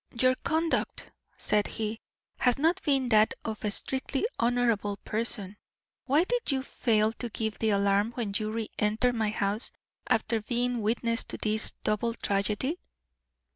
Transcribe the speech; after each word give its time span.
"Your 0.19 0.33
conduct," 0.43 1.11
said 1.37 1.67
he, 1.67 1.99
"has 2.39 2.57
not 2.57 2.81
been 2.81 3.09
that 3.09 3.35
of 3.45 3.63
a 3.63 3.69
strictly 3.69 4.25
honourable 4.39 4.97
person. 5.05 5.57
Why 6.05 6.23
did 6.23 6.51
you 6.51 6.63
fail 6.63 7.11
to 7.13 7.29
give 7.29 7.59
the 7.59 7.69
alarm 7.69 8.13
when 8.13 8.33
you 8.35 8.51
re 8.51 8.71
entered 8.79 9.13
my 9.13 9.29
house 9.29 9.71
after 10.09 10.41
being 10.41 10.81
witness 10.81 11.23
to 11.25 11.37
this 11.37 11.73
double 11.83 12.15
tragedy?" 12.15 12.79